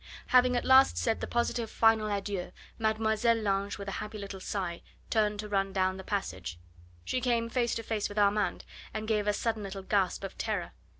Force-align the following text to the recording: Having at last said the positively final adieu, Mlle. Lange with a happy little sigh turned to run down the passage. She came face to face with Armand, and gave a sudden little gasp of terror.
Having 0.29 0.55
at 0.55 0.65
last 0.65 0.97
said 0.97 1.21
the 1.21 1.27
positively 1.27 1.67
final 1.71 2.09
adieu, 2.09 2.51
Mlle. 2.79 3.35
Lange 3.35 3.75
with 3.77 3.87
a 3.87 3.91
happy 4.01 4.17
little 4.17 4.39
sigh 4.39 4.81
turned 5.11 5.39
to 5.41 5.47
run 5.47 5.71
down 5.73 5.97
the 5.97 6.03
passage. 6.03 6.57
She 7.05 7.21
came 7.21 7.49
face 7.49 7.75
to 7.75 7.83
face 7.83 8.09
with 8.09 8.17
Armand, 8.17 8.65
and 8.95 9.07
gave 9.07 9.27
a 9.27 9.31
sudden 9.33 9.61
little 9.61 9.83
gasp 9.83 10.23
of 10.23 10.35
terror. 10.39 10.71